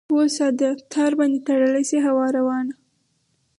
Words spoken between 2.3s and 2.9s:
روانه؟